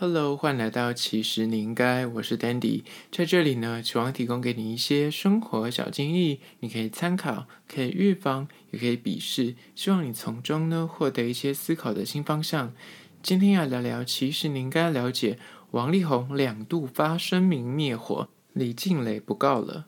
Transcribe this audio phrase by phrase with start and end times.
[0.00, 12.72] Hello，欢迎来到其实你应该，我是 Dandy，在这里呢，希望提供给你一些生活小建议，你可以参考，可以预防，也可以鄙视，希望你从中呢获得一些思考的新方向。
[13.24, 15.36] 今天要聊聊，其实你应该了解，
[15.72, 19.86] 王力宏两度发声明灭火，李静蕾不告了。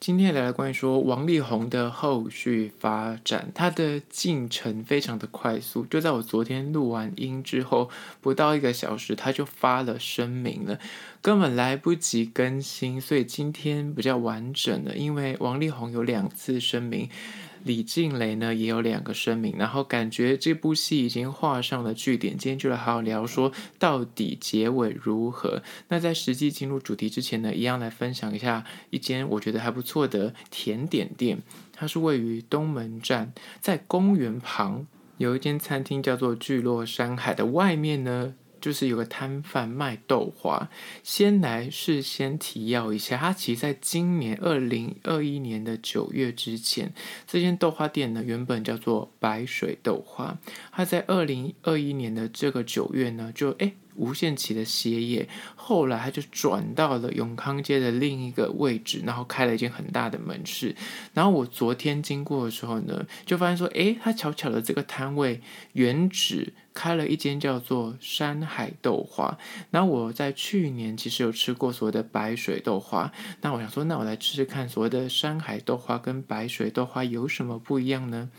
[0.00, 7.90] 今天来聊关于说王力宏的后续发展，他的进程非常的快速，就在我昨天录完音之后，
[8.20, 10.78] 不到一个小时他就发了声明了，
[11.20, 17.10] 根本来不及更新，所以今天比较完整的，因为王力宏有两次声明。
[17.68, 22.34] 李静蕾呢也有两个声明，然后感觉这部戏已经画上了句点。
[22.34, 25.62] 今天就来好好聊说到底结尾如何。
[25.88, 31.42] 那在实际进入主题之前呢，一样来分享一下一间我觉得还不错的甜点店，
[31.74, 34.86] 它是位于东门站，在公园旁
[35.18, 38.32] 有一间餐厅叫做聚落山海的外面呢。
[38.68, 40.68] 就是有个摊贩卖豆花，
[41.02, 46.92] 先来事先提要一下，它其实在今年二零二一年的九月之前，
[47.26, 50.38] 这间豆花店呢原本叫做白水豆花，
[50.70, 53.72] 它在二零二一年的这个九月呢就诶。
[53.98, 60.74] 无限期的歇业，后来他就转到了永康街的另一个位置，然后开了一间很大的门市。
[61.12, 65.40] 然后我昨天经过的时候呢，就发现说，诶，他巧巧的这个摊位
[65.72, 69.36] 原址开了一间叫做山海豆花。
[69.70, 78.30] 然后我在去年其实有吃过所谓的白水豆花，那我想说，那我来吃吃看所谓的山海豆花跟白水豆花有什么不一样呢？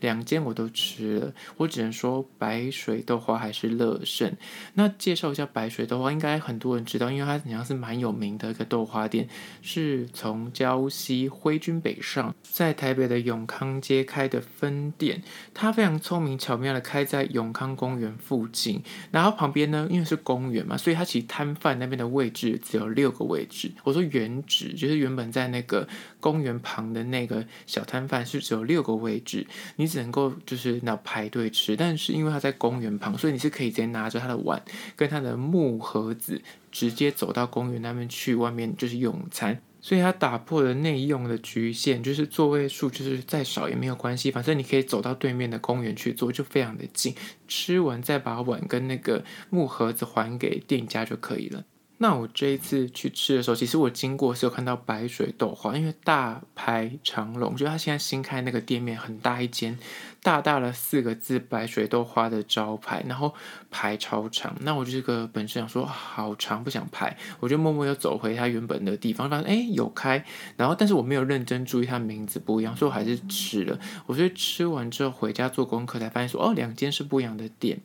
[0.00, 4.32] 两间我都吃了，我只能说白水豆花还是乐胜。
[4.74, 9.28] 那介绍一下白水豆花，应该很多人知道，因为它好像是蛮有名的一个豆花店，
[9.60, 15.20] 是从礁溪挥军北上，在台北的永康街开的分店。
[15.52, 23.72] 它非常聪明巧妙的开在永康公园附近，然后旁边呢，因为是公园嘛，所以它其实摊贩那边的位置只有六个位置。
[23.82, 25.88] 我说原址就是原本在那个
[26.20, 29.44] 公园旁的那个小摊贩是只有六个位置，
[29.74, 29.87] 你。
[29.88, 34.62] 只能够就是那排队吃，但是因为他在公园旁，所以你是可以直接拿着他的碗
[34.94, 36.40] 跟他的木盒子，
[36.70, 39.60] 直接走到公园那边去外面就是用餐。
[39.80, 47.14] 所以他打破了内用的局限，就是座位数就是再少也没有关系，反正你可以走到对面的公园去坐，就非常的近。
[47.46, 51.64] 吃完再把碗跟那个木盒子还给店家就可以了。
[52.00, 59.76] 那我这一次去吃的时候，其实我经过是有看到白水豆花，因为大排长龙，就他现在新开那个店面很大一间，
[60.22, 63.34] 大大的四个字“白水豆花”的招牌，然后
[63.68, 64.56] 排超长。
[64.60, 70.24] 那我这个本身想说好长，不想排，我就默默又走回他原本的地方，发现哎有开，
[70.56, 73.76] 然后但是我没有认真注意他名字不一样，所以我还是吃了。
[74.06, 77.80] 我就吃完之后回家做功课，才发现说哦两间是不一样的店，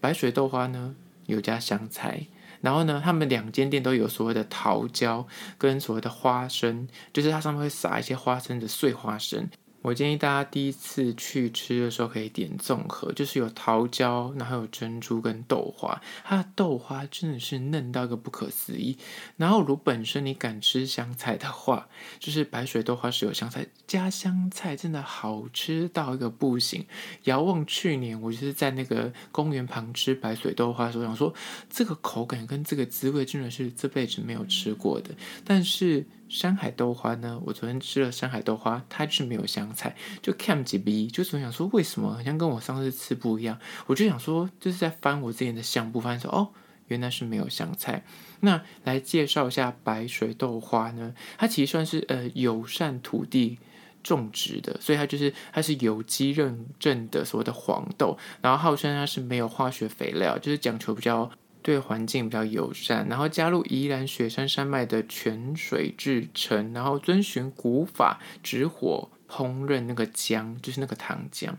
[0.00, 0.94] 白水豆花呢
[1.24, 2.26] 有加香菜。
[2.60, 5.26] 然后呢，他们两间店都有所谓的桃胶
[5.56, 9.48] 跟所谓的花生，就是它上面会撒一些花生的碎花生。
[9.88, 15.98] 我建议大家第一次去吃的时候可以点综合，就是有桃胶，然后有珍珠跟豆花。
[16.24, 18.98] 它的豆花真的是嫩到一个不可思议。
[19.38, 21.88] 然后如果本身你敢吃香菜的话，
[22.18, 26.84] 就是白水豆花是有香菜，加香菜真的好吃到一个不行。
[27.24, 31.32] 遥望去年我就是在那个公园旁吃白水豆花的时候，想说
[31.70, 35.14] 这个口感跟这个滋味真的是这辈子没有吃过的。
[35.46, 37.40] 但是山海豆花呢？
[37.44, 43.58] 我昨天吃了山海豆花，它是没有香菜，就看几鼻，就总想说为什么好像跟我上次吃不一样。
[43.86, 46.50] 我就想说，就是在翻我之前的相簿，发现说哦，
[46.88, 48.04] 原来是没有香菜。
[48.40, 51.14] 那来介绍一下白水豆花呢？
[51.38, 53.58] 它其实算是呃友善土地
[54.02, 61.30] 种植的，所以它就是它是有机认证的所谓的黄豆，然后号称它是没有化学肥料，就是讲求比较。
[61.62, 71.50] 对环境比较友善，然后加入宜兰雪山山脉的泉水制成，然后遵循古法直火烹饪那个浆，就是那个糖浆，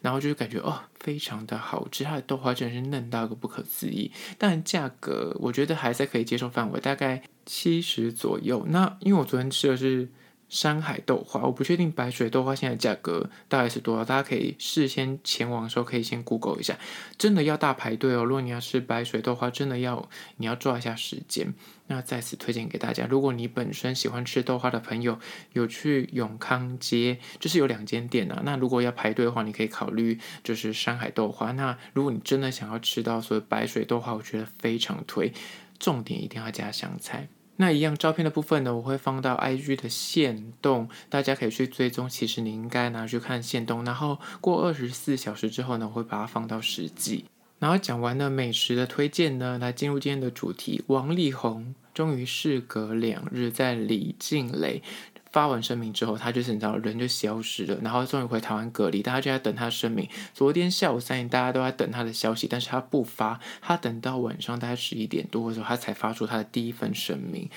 [0.00, 8.64] 然后就是感觉哦，非常的好吃，它的豆花真的是嫩到一个不可思议，但价格我觉得还在可以接受范围，大概七十左右。
[8.68, 10.08] 那因为我昨天吃的是。
[10.52, 16.78] 山海豆花，我不确定白水豆花现在价格大概是多少，大家可以事先前往的时候可以先 Google 一下，
[17.16, 18.22] 真的要大排队哦。
[18.22, 21.54] 如果你要吃白水豆花，真的要你要抓一下时间。
[21.86, 25.18] 那在此推荐给大家，如果你本身喜欢吃豆花的朋友，
[25.54, 28.42] 有去永康街，就是有两间店啊。
[28.44, 31.52] 那如果要排队的话，你可以考虑就是山海豆花。
[31.52, 35.32] 那如果你真的想要吃到所谓白水豆花，我觉得非常推，
[35.78, 37.28] 重点一定要加香菜。
[37.56, 42.08] 那一样照片的部分呢，我会放到 IG 的限动，大家可以去追踪。
[42.08, 47.26] 其实你应该拿去看限动，然后过二十四小时之后呢，我会把它放到实际。
[47.58, 50.82] 然后讲完了美食的推荐呢，来进入今天的主题。
[50.88, 54.82] 王力宏终于事隔两日，在李静蕾
[55.32, 60.06] 发完声明之后，他就是你知道人就消失了，然后终于回台湾隔离，大家就在等他的声明。
[60.34, 67.48] 昨天下午三点，大家都在等他的消息，但是他不发，他等到晚上大概十一点多的时候，他才发出他的第一份声明。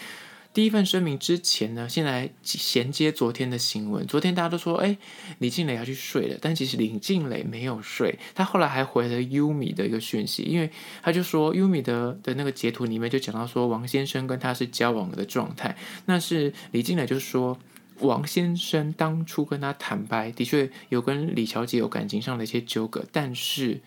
[0.56, 4.07] 第一份声明之前呢，先来衔接昨天的新闻。
[4.07, 4.98] 昨天大家都说，哎，
[5.40, 8.18] 李静蕾要去睡了，但其实李静蕾没有睡。
[8.34, 10.72] 他后来还回了优米的一个讯息，因为
[11.04, 15.75] 他就说优米的的那个截图里面就讲到说，王先生跟他是交往的状态。
[16.06, 17.60] 那是李静蕾就说，
[18.00, 23.81] 王先生当初跟他坦白，的确有跟李小姐有感情上的一些纠葛，但是。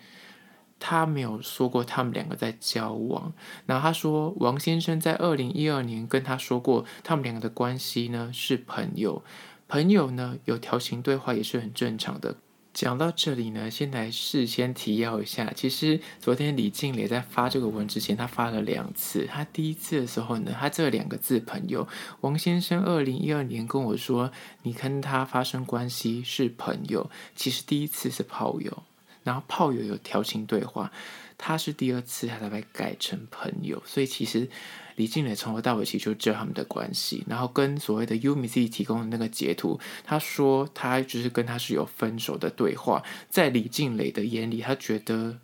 [0.79, 3.33] 他没有说过他们两个在交往，
[3.65, 9.21] 然后他说王先生在二零一二年跟他说过，他们两个的关系呢是朋友，
[9.67, 12.37] 朋友呢有调情对话也是很正常的。
[12.71, 19.25] 讲到这里呢，先来事先提要一下，其实昨天李静蕾在发这个文之前，他发了两次。
[19.25, 21.85] 他第一次的时候呢，他这两个字“朋友”，
[22.21, 24.31] 王先生二零一二年跟我说，
[24.61, 28.83] 你跟他发生关系是朋友，其实第一次是炮友。
[29.23, 30.91] 然后炮友有调情对话，
[31.37, 34.49] 他是第二次他才被改成朋友，所以其实
[34.95, 37.23] 李静蕾从头到尾其实就知道他们的关系。
[37.27, 45.37] 然后跟所谓的 Umi 自己提供的那个截图，他说他就是跟他是有分手的对话，在李静蕾的眼里，他觉得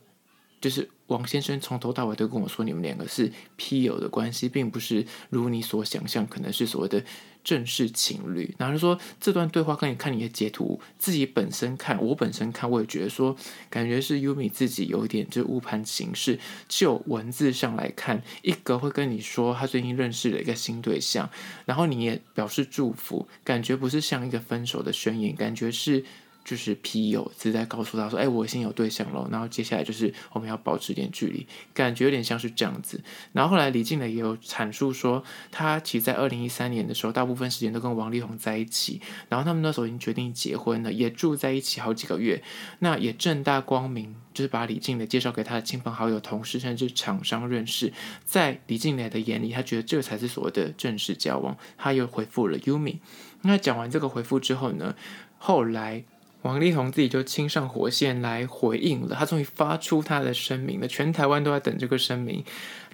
[0.60, 0.90] 就是。
[1.08, 7.04] 王先生从头到尾都跟我说，你们两个是批友的关系，并不是如你所想象，可能是所谓的
[7.44, 8.56] 正式情侣。
[8.58, 13.38] 然后说这段对话，跟你看你的截图，自己本身看，我本身看，我也觉得说，
[13.70, 16.40] 感觉是优米自己有点就误判形势。
[16.68, 21.30] 就文字上来看，一个会跟你说他最近认识了一个新对象，
[21.66, 26.04] 然后你也表示祝福，感觉不是像一个分手的宣言，感觉是。
[26.46, 33.02] 就是皮友是在告诉他说：“哎，我已经有对象了。”然后接下来就是我们要保持点距离，感觉有点像是这样子。
[33.34, 39.02] 然后后来李静蕾也有阐述说，他其实在二零一三年的时候，大部分时间都跟王力宏在一起。
[39.28, 42.44] 然后他们那时候已经决定结婚了，也住在一起好几个月。
[42.78, 47.92] 那也正大光明，就是把李静蕾介绍给他的亲朋好友、同事甚至厂商认识。
[48.24, 51.58] 在李静蕾的眼里，他觉得这才是所谓的正式交往。
[51.76, 53.00] 他又回复了优米。
[53.42, 54.96] 那讲完这个回复之后呢，
[55.40, 56.04] 后来。
[56.46, 62.46] 王力宏自己就亲上火线来回应了，他终于发出他的声明了，全台湾都在等这个声明。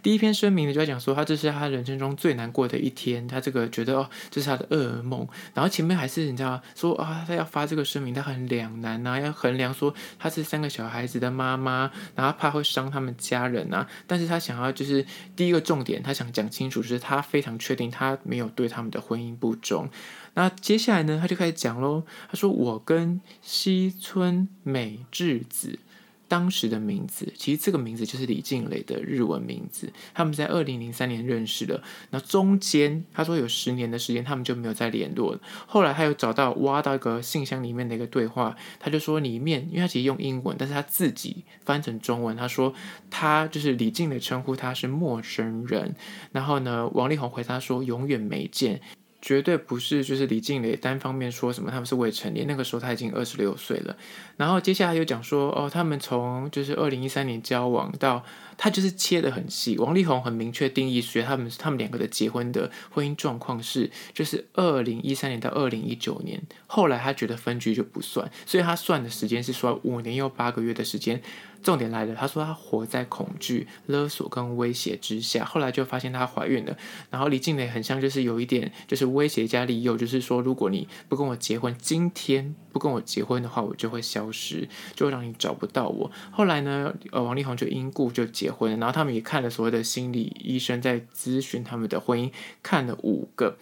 [0.01, 5.27] 第一篇声明呢，就在讲说他这是他人生中最难过的一天，他这个觉得哦，这是他的噩梦。
[5.53, 13.85] 然后前面还是你知道说啊，他要发这个声明，他很两难呐，要衡量说他是三个小孩子的妈妈，然后怕会伤他们家人呐。
[14.07, 15.05] 但是他想要就是
[15.35, 19.87] 第一个重点，他想讲清楚，就是他非常确定他没有对他们的婚姻不忠。
[20.33, 25.79] 那接下来呢，他就开始讲喽，他说我跟西村美智子。
[26.27, 29.91] 当时的名字，其实这个名字就是李静蕾的日文名字。
[30.13, 35.41] 他们在二零零三年认识了，那中间他说有十年的时间，他们就没有再联络了。
[35.67, 42.73] 后来他又找到挖到一个信箱里面的一个对话，他就说里面，因为他其实用英文，但是他自己翻成中文，他说
[43.09, 45.93] 他就是李静蕾称呼他是陌生人。
[46.31, 48.79] 然后呢，王力宏回答说永远没见。
[49.21, 53.95] 绝对不是，就是李静蕾单方面说什么他们是未成年，那个时候他已经二十六岁了。
[54.37, 58.23] 然后接下来又讲说，哦，他们从就是二零一三年交往到。
[58.57, 71.23] 他就是切得很细，王力宏很明确定义，说他们他们两个的结婚的婚姻状况是，就是二零一三年到二零一九年，后来他觉得分居就不算，所以他算的时间是说五年又八个月的时间。
[71.63, 76.77] 重点来了，他说他活在恐惧、勒索跟威胁之下，后来就发现她怀孕了，
[77.09, 86.11] 然后李静蕾很像就是有一点就是威胁加利诱，就是说如果你不跟我结婚，今天不跟我结婚的话，我就会消失，就会让你找不到我。
[86.31, 88.51] 后来呢，呃，王力宏就因故就结。
[88.51, 93.57] 婚了，然后他们也看了所谓的心理医生，在咨询他们的婚姻，看了五个，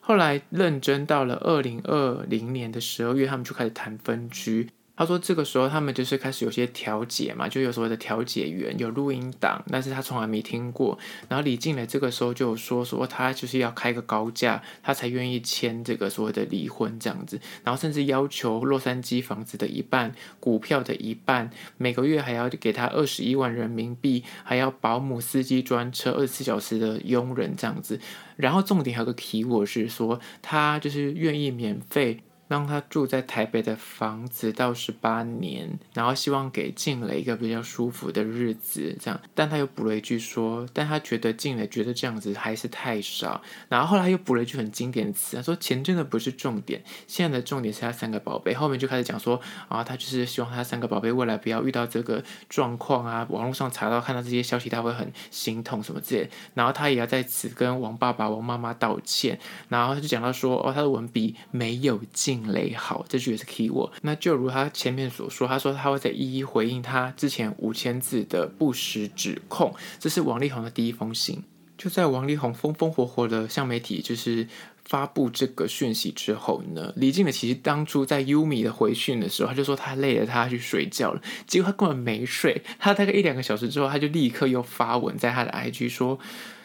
[0.00, 4.68] 后来认真到了二零二零年的十二月，他们就开始谈分居。
[4.96, 10.96] 他说：“这个时候他们就是开始有些调解嘛，就有所谓的调解员，有录音档，但是他从来没听过。
[11.28, 17.40] 然后李静蕾这个时候就说说他就是要开个高价，他才愿意签这个所谓的离婚这样子。
[17.64, 27.98] 然后甚至要求洛杉矶房子的一半，股票的一半，每个月还要给他二十一万人民币，还要保姆、司机专车、二十四小时的佣人这样子。
[28.36, 39.18] 然后重点还有个 keyword 是说他就是愿意免费。”让他住在台北的房子到十八年，然后希望给静蕾一个比较舒服的日子，这样。
[39.34, 43.40] 但他又补了一句说，但他觉得静蕾觉得这样子还是太少。
[43.68, 48.52] 然后后来又补了一句很经典词，他说钱真的不是重点，现在的重点是他三个宝贝。
[48.52, 53.26] 后面就开始讲说啊，他就是希望他三个宝贝未来不要遇到这个状况啊。
[53.30, 56.28] 网络上查到看到这些消息，他会很心痛什么之类。
[56.52, 59.38] 然后他也要在此跟王爸爸、王妈妈道歉。
[59.70, 62.33] 然后他就讲到说，哦，他的文笔没有进。
[62.42, 63.90] 静蕾好，这句也是 key word。
[64.02, 69.74] 那就如他前面所说，他说他会再一一回应他之前五千字的不实指控。
[69.98, 71.42] 这是王力宏的第一封信。
[71.76, 74.46] 就在王力宏风风火火的向媒体就是
[74.84, 81.20] 发布这个讯息之后呢，李静蕾其实当初在优米的回讯的时候，他就说他累了，他要去睡觉了。
[81.46, 86.18] 结果他根本没睡，他大概一两个小时之后，他就立刻又发文在他的 IG 说，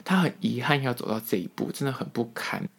[0.05, 2.69] 他很遗憾要走到这一步，真的很不堪。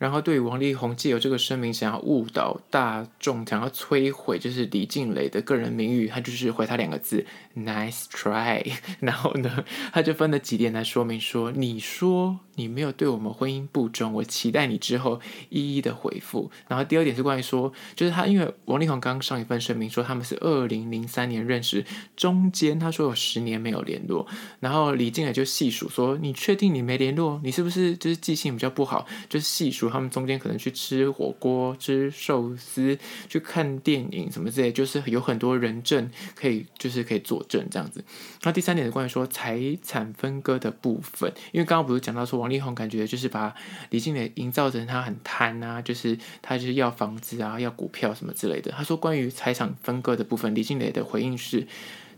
[0.00, 8.64] 然后，对于王力宏借由这个声明想要误导大众，想要摧毁就是李静蕾的个人名誉，他就是回他两个字：nice try。
[9.00, 16.50] 然后呢，他就分了几点来说明说：你说你没有对我们婚姻不忠，我期待你之后一一的回复。
[16.68, 24.26] 然后第二点是关于说，就是他因为王力宏刚上一份声明说他们是二零零三年认识，中间他说有十年没有联络。
[24.60, 27.40] 然后李静也就细数说：你确定你没联络？
[27.42, 29.06] 你是不是就是记性比较不好？
[29.28, 29.88] 就是细数。
[29.88, 32.98] 他们中间可能去吃火锅、吃寿司、
[33.28, 38.04] 去看电影什么之类，就是有很多人证可以，就是可以作证这样子。
[38.42, 43.54] 那第三点是关于说财产分割的部分，因为刚刚不是讲到说王力宏感觉就是把
[43.90, 48.72] 李静蕾营造成他很贪啊，就是他就是要房子啊、要股票什么之类的。
[48.72, 51.66] 他说关于财产分割的部分，李静蕾的回应是。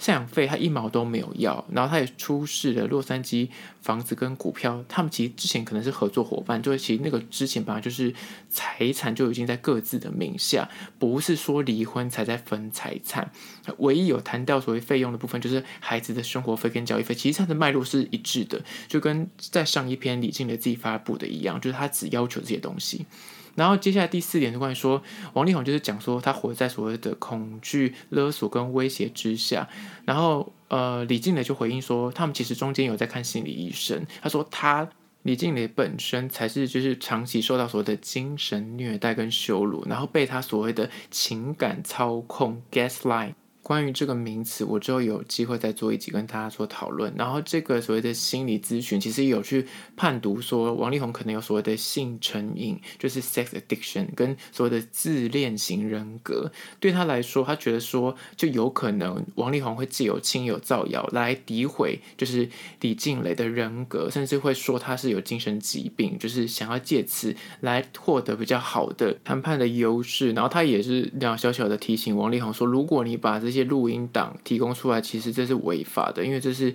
[0.03, 3.49] 赡养费他一毛都没有要，然后他也出示了洛杉矶
[3.81, 8.13] 房子跟股票，他们其实之前可能是合作伙伴，就是其实那个之前本来就是
[8.51, 10.69] 财产就已经在各自的名下，
[10.99, 13.31] 不是说离婚才在分财产，
[13.79, 23.07] 唯一有谈到所谓费用的部分，就是孩子的生活费跟教育费，其实它的脉络是一致的，就跟在上一篇李静蕾自己发布的一样，就是他只要求这些东西。
[23.55, 25.03] 然后接下来第四点是关于说，
[25.35, 29.69] 王力宏就是讲说他活在所谓的恐惧勒索跟威胁之下。
[30.05, 34.07] 然后呃，李静蕾就回应说，他们其实中间有在看心理医生。
[34.23, 34.89] 他说他
[35.23, 43.35] 李静蕾本身才是就是长期受到所谓的精神虐待跟羞辱，然后被他所谓的情感操控 gaslight。
[43.73, 47.11] 关于这个名词，我之后有机会再做一集跟大家做讨论。
[47.17, 56.53] 然后这个所谓的心理咨询，其实有去判读说，王力宏可能有所谓的性成瘾，就是 sex addiction，跟所谓的自恋型人格。
[56.81, 62.47] 对他来说，他觉得说，就有可能王力宏会借由亲友造谣来诋毁，就是
[62.83, 70.33] 李静蕾的人格，甚至会说他是有精神疾病，就是想要借此来获得比较好的谈判的优势。
[70.33, 76.75] 然后他也是这样小小的提醒王力宏说，如果你把这些录音档提供出来，其实这是违法的，因为这是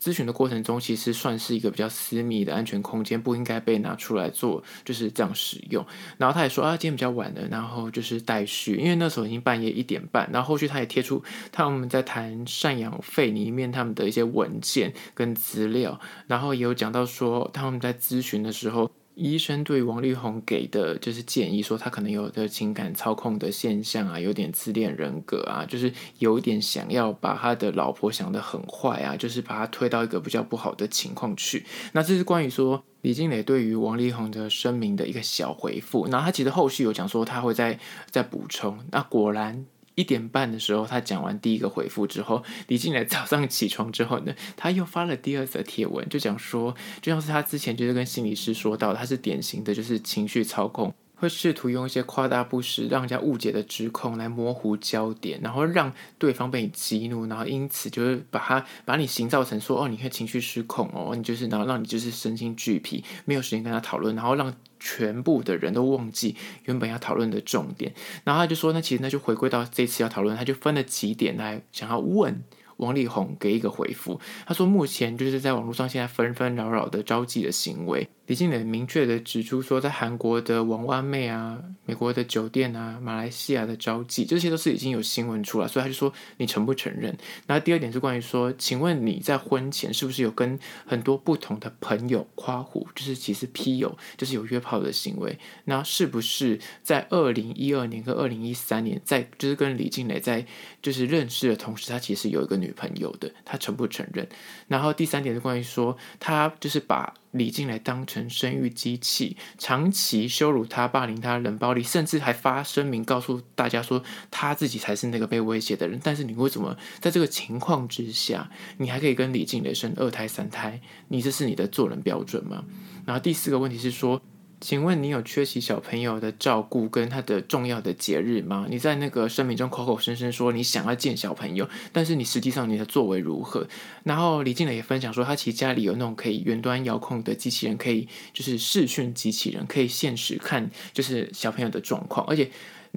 [0.00, 5.84] 咨询的过程中，其实算是一个比较私密的安全空间，不应该被拿出来做，就是这样使用。
[6.16, 10.28] 然后他也说啊，今天比较晚了，然后就是待续，因为那时候已经半夜一点半。
[10.32, 18.90] 然后后续他也贴出他们在谈赡养费里面他们的一些文件跟资料，然后也有讲到说他们在咨询的时候。
[19.18, 31.66] 医生对王力宏给的就是建议，说他可能有的情感操控的现象啊，有点自恋人格啊，就是有点想要把他的老婆想得很坏啊，就是把他推到一个比较不好的情况去。
[31.92, 36.06] 那这是关于说李金磊对于王力宏的声明的一个小回复。
[36.08, 37.78] 那他其实后续有讲说他会再
[38.10, 38.78] 再补充。
[38.92, 39.66] 那果然。
[39.98, 64.54] 一点半的时候，他讲完第一个回复之后，李静蕾早上起床之后呢，他又发了第二则帖文，就讲说，就像是他之前就是跟心理师说到，他是典型的就是情绪操控，会试图用一些夸大不实、让人家误解的指控来模糊焦点，然后让对方被你激怒，然后因此就是把他把你形造成说，哦，你会情绪失控哦，你就是然后让你就是身心俱疲，没有时间跟他讨论，然后让。
[64.80, 72.44] 全部的人都忘记原本要讨论的重点，然后他就说：“那其实那就回归到这次要讨论，他就分了几点来想要问
[72.76, 74.20] 王力宏给一个回复。
[74.46, 87.16] 他说，目前就是在网络上现在纷纷扰扰的招妓的行为。”李静蕾明确的指出说，在韩国的王湾妹啊、美国的酒店啊、马来西亚的招妓，这些都是已经有新闻出来，所以他就说你承不承认？
[87.46, 95.38] 那第二点是关于说，请问你在婚前是不是有跟很多不同的朋友夸虎，就是其实批友，就是有约炮的行为？
[95.64, 100.44] 那是不是在二零一二年跟二零一三年，在就是跟李静蕾在
[100.82, 104.28] 就是认识的同时，他其实有一个女朋友的，他承不承认？
[104.66, 107.14] 然后第三点是关于说，他就是把。
[107.32, 116.00] 李静来当成生育机器，长期羞辱他、霸凌他、冷暴力，甚至还发声明告诉大家说他自己才是那个被威胁的人。
[116.02, 120.80] 但是你为什么在这个情况之下，你还可以跟李静来生二胎、三胎？
[121.08, 122.64] 你这是你的做人标准吗？
[123.04, 124.20] 然后第四个问题是说。
[124.60, 128.66] 请问你有缺席小朋友的照顾跟他的重要的节日吗？
[128.68, 133.68] 你在那个声明中口口声声说你想要见小朋友，但是你实际上你的作为如何？
[134.02, 142.50] 然后李静蕾也分享说，他其实家里有那种可以远端遥控的机器人，可以就是视讯机器人，可以现实看就是小朋友的状况，而且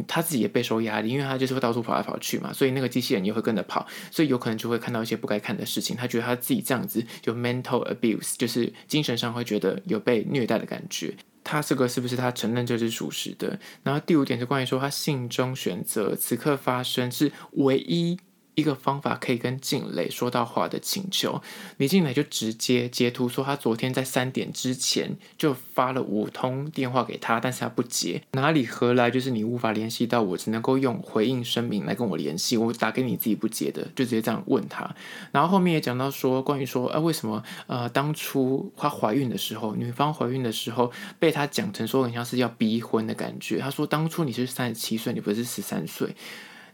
[0.07, 5.95] 他自己也备受压力，因为他就是会到处跑来跑去嘛，所以那个机器人也会跟着跑，所以有可能就会看到一些不该看的事情。
[5.95, 11.13] 他觉得他自己这样子就 mental abuse，就是精神上会觉得有被虐待的感觉。
[11.43, 13.59] 他这个是不是他承认这是属实的？
[13.83, 18.17] 然后第五点是关于说他信中选择此刻发生是唯一。
[18.61, 21.41] 一个方法可以跟静蕾说到话的请求，
[21.77, 34.95] 李静蕾就直接截图说，他昨天在三点之前就发了五通电话给他，但是他不接，哪里何来就是你无法联系到我，只能够用回应声明来跟我联系，我打给你自己不接的，就直接这样问他。
[35.31, 43.57] 然后后面也讲到说，关于说，哎、为什么呃当初她怀孕的时候，女方怀孕的时候被他讲成说很像是要逼婚的感觉？
[43.59, 46.15] 他说当初你是三十七岁，你不是十三岁。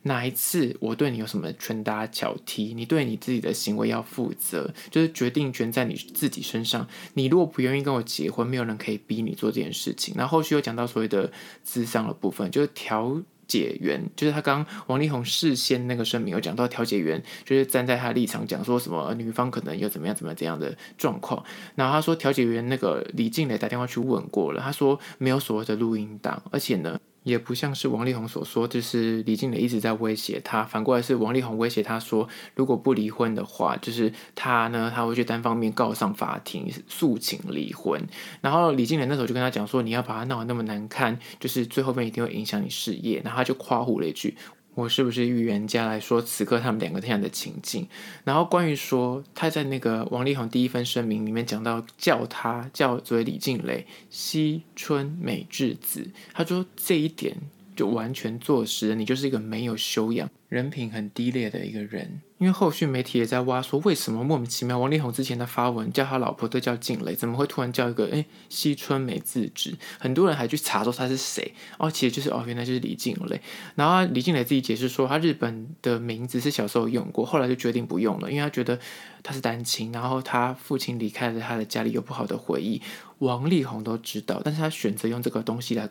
[0.04, 2.74] 哪一次我对你有什么拳打脚踢？
[2.74, 6.88] 你对你自己的行为要负责，就是决定权在你自己身上。
[7.13, 10.16] 你如果不愿意跟我结婚，没有人可以逼你做这件事情。
[10.18, 11.32] 然后后续又讲到所谓的
[11.63, 21.44] 智商的部分，就是调解员，就是他刚王力宏事先那个声明有讲到调解员，就是站在他立场讲说什么女方可能有怎么样怎么怎样的状况。
[21.75, 27.00] 然后他说调解员那个李静蕾打电话去问过了，他说没有所谓的录音档，而且呢。
[27.27, 30.63] 也不像是王力宏所说，就是李静蕾一直在威胁他。
[30.63, 38.01] 反过来是王力宏威胁他说，如果不离婚的话，就是他呢，他会去单方面告上法庭诉请离婚。
[38.39, 43.22] 然后李静蕾那时候就跟他讲说，你要把他闹得那么难看，就是最后面一定会影响你事业。
[43.25, 44.38] 然后他就夸胡了一句。
[44.77, 47.88] 我是不是预言家来说，此刻他们两个这样的情境？
[48.24, 57.36] 然后关于说他在那个王力宏第一份声明里面讲到叫他叫做李静蕾西春美智子，他说这一点
[57.77, 60.29] 就完全坐实了，你就是一个没有修养。
[60.50, 69.77] 人品很低劣的一个人，因为后续媒体也在挖说，为什么莫名其妙王力宏之前的发文叫他老婆都叫静蕾，怎么会突然叫一个诶西村美智子？
[70.00, 73.42] 很多人还去查说他是谁哦，其实就是哦，原来就是李静蕾。
[73.75, 78.79] 然后李静蕾自己解释说，他日本的名字是小时候用过，后来就决定不用了，因为他觉得
[79.22, 82.81] 他是单亲，然后他父亲离开了他的家里有不好的回忆，
[83.18, 85.90] 王力宏都知道，但是他选择用这个东西来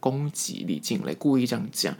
[0.00, 1.96] 攻击李静蕾，故意这样讲，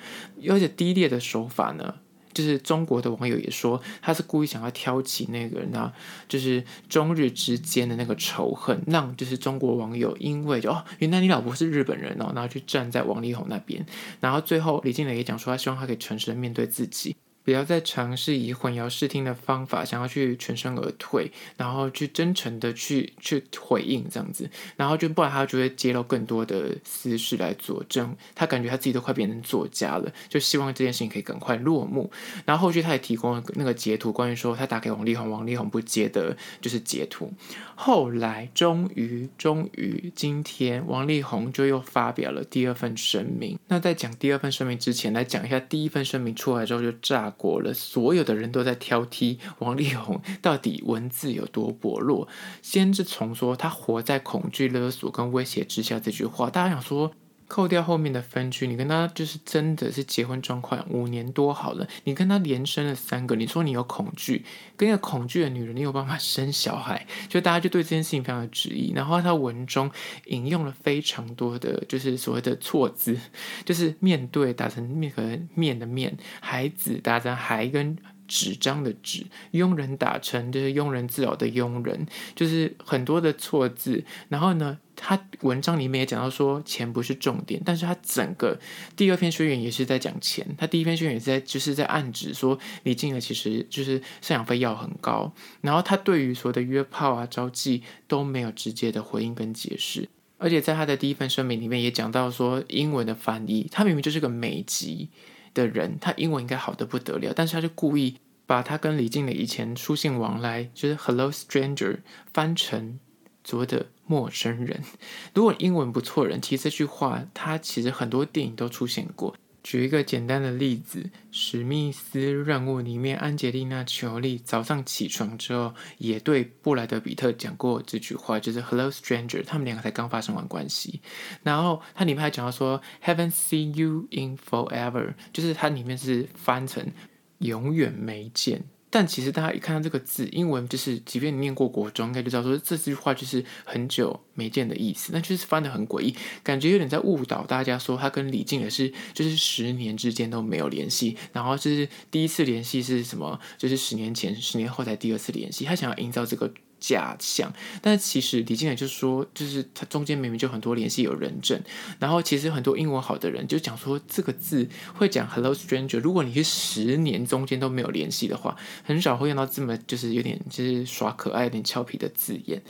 [0.49, 1.95] 而且低劣的手法呢。
[2.33, 5.93] 就是中国的网友也说，他是故意想要挑起那个人啊，
[6.29, 13.85] 就是中日之间的那个仇恨，让就是中国网友因为就哦，原来你老婆是日本人哦，然后去站在王力宏那边，
[14.21, 17.17] 然后最后李静蕾也讲说，他希望他可以诚实的面对自己。
[17.43, 28.15] 不要再尝试以混淆视听的方法，想要去全身而退，然后去真诚的去去回应这样子，然后就不然他就会揭露更多的私事来佐证。
[28.35, 32.11] 他感觉他自己都快变成作家了，就希望这件事情可以赶快落幕。
[32.45, 37.33] 然后后续他也提供了那个截图，关于说他打给王力宏，王力宏不接的，就是截图。
[37.75, 43.59] 后来终于终于今天，王力宏就又发表了第二份声明。
[43.69, 47.30] 那在讲第二份声明之前，来讲一下第一份声明出来之后就炸。
[47.31, 52.29] 国了，所有的人都在挑剔王力宏到底文字有多薄弱。
[52.61, 57.13] 先是从说他活在恐惧勒索跟威胁之下这句话，大家想说。
[57.51, 64.45] 扣掉后面的分居，你跟他就是真的是结婚状况五年多好了，你跟他连生了三个，你说你有恐惧，
[64.77, 67.05] 跟一个恐惧的女人，你有办法生小孩？
[67.29, 68.93] 就大家就对这件事情非常的质疑。
[68.95, 69.91] 然后他文中
[70.27, 73.19] 引用了非常多的就是所谓的错字，
[73.65, 77.99] 就是面对打成面和面的面，孩子打成孩跟。
[78.31, 84.05] 纸张的纸，庸人打成就是庸人自扰的庸人，就是很多的错字。
[84.29, 88.57] 然后呢，他文章里面也讲到说钱不是重点，但是他整个
[88.97, 95.33] 第二篇宣言也是在讲钱，他第一篇宣言也是在就是在暗指说李静蕾其实就是赡养费要很高。
[95.61, 105.09] 然后他对于所有的约炮啊、招妓都没有直接的回应跟解释，而且在他的第一份声明里面也讲到说英文的翻译，他明明就是个美籍。
[105.55, 111.99] 的人，他英文应该好的不得了，但是他就故意把他跟李静蕾以前书信往来，就是 “Hello Stranger”
[112.33, 112.99] 翻成
[113.45, 114.83] 所谓的陌生人。
[115.35, 119.37] 如果英文不错人，其实这句话他其实很多电影都出现过。
[119.63, 129.45] 举一个简单的例子，《史密斯任务》里面，安吉丽娜·裘丽早上起床之后，也对布莱德·比特讲过这句话，就是 “Hello, stranger”。
[129.45, 131.01] 他们两个才刚发生完关系，
[131.43, 136.91] 然后它里面还讲到说 “Haven't seen you in forever”，就是它里面是翻成
[137.39, 138.65] “永远没见”。
[138.91, 145.13] 但其实大家一看到这个字，英文就是，即便你念过国中，应该就知道说这句话就是很久没见的意思。
[145.13, 153.39] 那就是翻得很诡异，感觉有点在误导大家，说他跟李静也是就是十年之间都没有联系，然后就是第一次联系是什么？
[153.57, 155.65] 就是十年前，十年后才第二次联系。
[155.65, 156.53] 他想要营造这个。
[156.81, 161.61] 假象，但是其实李静蕾就说，就是他中间明明就很多联系有人证，
[161.99, 172.63] 然后其实很多英文好的人就讲说这个字会讲 hello stranger，如果你是十年中间都没有联系的话，很少会用到这么就是有点就是耍可爱、有点俏皮的字眼。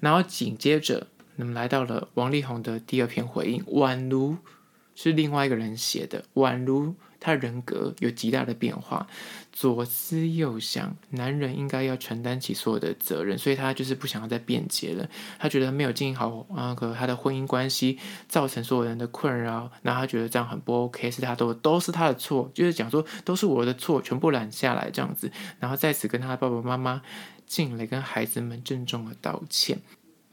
[0.00, 4.38] 然后紧接着，我们来到了王力宏的第二篇回应，宛如
[4.94, 6.94] 是另外一个人写的，宛如。
[7.20, 9.06] 他人格有极大的变化，
[9.52, 15.08] 左思右想，男人应该要承担起所有的责任，所以他就是不想要再辩解了。
[15.38, 27.02] 他觉得没有经营好那个他的婚姻关系，造成所有人的困扰，然后他觉得这样很不 OK，是他都都是他的错，就是讲说都是我的错，全部揽下来这样子，然后再次跟他爸爸妈妈
[27.46, 29.78] 进来跟孩子们郑重的道歉。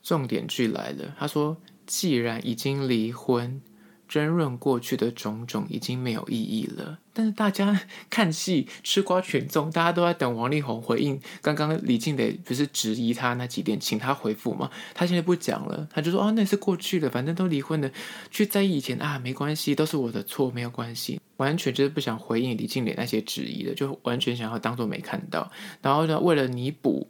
[0.03, 3.59] 重点句来了，他说：“既然已经离婚。”
[4.07, 11.19] 争论过去的种种已经没有意义了，但是大家 看戏吃瓜群众，大家都在等王力宏回应。
[11.41, 14.69] 刚刚李静蕾不是质疑他那几点，请他回复吗？
[14.93, 17.91] 他现在不讲了，他就说：“哦，那是过去了，反正都离婚了，
[18.29, 25.51] 去在意以前啊，没关系，都是我的错，没有关系。”完全就是不想回应李静蕾那些质疑的，就完全想要当做没看到。
[25.81, 27.09] 然后呢，为了弥补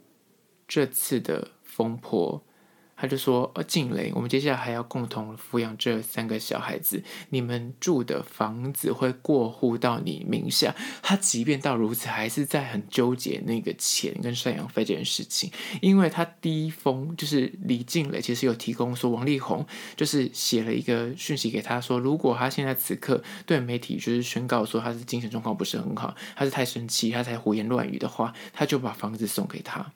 [0.66, 2.42] 这次的风波。
[2.96, 7.02] 他就说：“呃，静蕾，我们接下来还要共同抚养这三个小孩子。
[7.28, 10.74] 你们住的房子会过户到你名下。
[11.02, 15.50] 他即便到如此，还是在很纠结那个钱跟赡养费这件事情。
[15.82, 29.92] 因为他第一封就是李静蕾，其实有提供说，王力宏就是写了一个讯息给他说，如果他现在此刻对媒体就是宣告说他是精神状况不是很好，他是太生气，他才胡言乱语的话，他就把房子送给他。”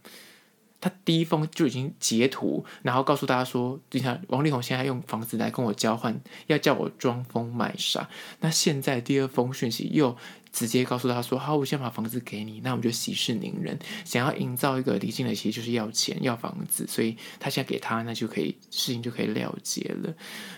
[0.81, 8.09] 他第一封就已经截图，然后告诉大家说：“你看，王力宏现在用房子来跟我交换，要叫我装疯卖傻。”
[8.41, 10.17] 那现在第二封讯息又
[10.51, 20.15] 直接告诉他说：“好，我先把房子给你，那我们就息事宁人。”想要营造一个李静的其实就是要钱要房子，所以他现在给他，那就可以事情就可以了结了。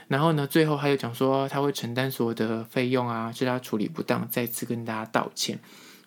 [0.06, 5.58] 然后呢，最后他又讲说他会承担所有的费用啊，是他处理不当，再次跟大家道歉。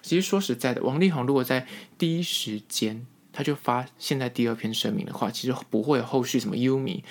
[0.02, 3.06] 其实说实在的，王力宏如果在第一时间。
[3.36, 7.04] 他就发现在第二篇声明的话，其实不会有后续什么优米，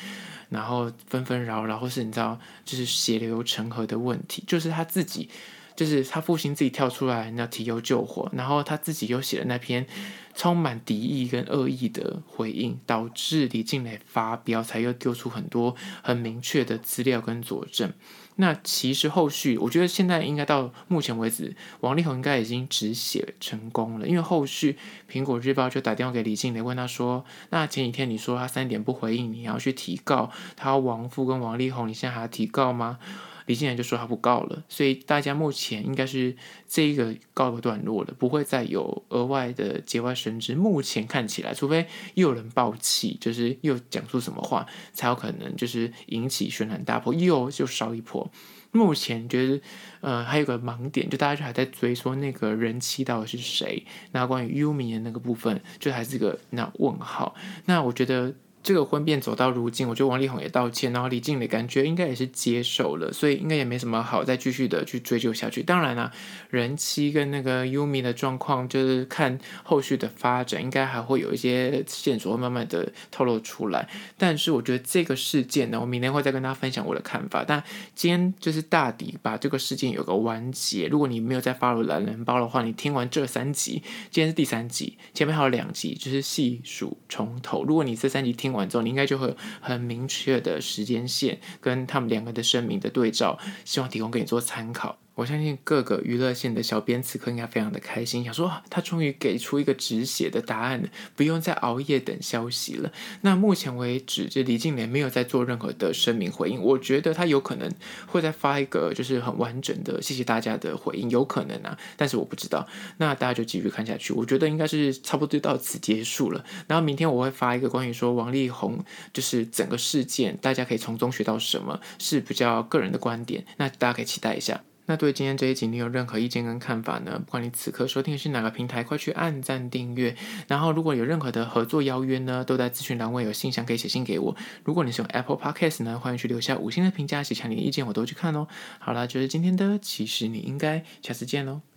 [0.48, 5.28] 然后纷纷扰扰，或是你知道，就是血流成河的问题，就是他自己，
[5.76, 9.86] 就是他父亲自己跳出来那提油救火，然后他自己又写了那篇
[10.34, 17.92] 充满敌意跟恶意的回应，导致李静蕾发飙，才又丢出很多很明确的资料跟佐证。
[18.36, 24.76] 那其实后续，我觉得现在应该到目前为止，王力宏应该已经止血成功了，因为后续
[25.08, 32.98] 苹果日报就打电话给李静蕾，问他说：“那前几天你说他三点不回应，你要去提告他亡父跟王力宏，你现在还要提告吗？”
[33.46, 36.34] 李静蕾就说他不告了，所以大家目前应该是
[36.66, 40.54] 这一个告个段落了，不会再有额外的节外生枝。
[40.54, 48.30] 目前看起来，除非又有人爆气，就是又讲出什么话，才有可能就是引起轩然大波，又就烧一波。
[48.72, 49.60] 目前觉得，
[50.00, 53.84] 呃，还有个盲点，就大家就还在追说那个人妻到底是谁。
[54.12, 57.34] 那关于 Yumi 的那个部分，就还是个那问号。
[57.66, 58.34] 那我觉得。
[58.64, 65.62] 这个婚变走到如今，我觉得王力宏也道歉，然后李静的感觉应该也是接受了，所以应该也没什么好再继续的去追究下去。
[65.62, 66.10] 当然了，
[66.48, 73.86] 人妻跟那个 Yumi 的状况，就是看后续的发展，应该还会有一些线索会慢慢的透露出来。
[74.16, 77.44] 但是我觉得这个事件呢，我明天会再跟大家分享我的看法。
[77.46, 77.62] 但
[77.94, 80.86] 今天就是大抵把这个事件有个完结。
[80.86, 87.62] 如果你没有在 follow 懒人包的话，你听完这三集，今天是第三集，前面还有两集，就是细数从头。
[87.62, 94.98] 如果你这三集听完之后，你应该就会有很明确的时间线跟他们两个的声明的对照，希望提供给你做参考。
[95.14, 102.92] 我相信各个娱乐线的小编此刻应该非常的开心，想说他终于给出一个止血的答案了，不用再熬夜等消息了。
[103.20, 107.70] 那目前为止，这李静莲没有在做任何的声明回应，我觉得他有可能
[108.06, 112.66] 会再发一个就是很完整的谢谢大家的回应，有可能啊，但是我不知道。
[112.98, 116.44] 那大家就继续看下去，我觉得应该是差不多就到此结束了。
[116.66, 124.62] 然后明天我会发一个关于说王力宏就是整个事件，大家可以从中学到什么是比较个人的观点，那大家可以期待一下。
[124.86, 127.18] 那对今天这一集你有任何意见跟看法呢？
[127.24, 130.14] 不管你此刻收听的是哪个平台，快去按赞订阅。
[130.46, 134.36] 然后如果有任何的合作邀约呢，都在资讯栏位有信箱可以写信给我。
[134.62, 138.46] 如果你是用 Apple Podcast 呢，欢迎去留下五星的评价，写下你的意见，我都去看哦。
[138.78, 141.73] 好啦，就是今天的，其实你应该下次见喽。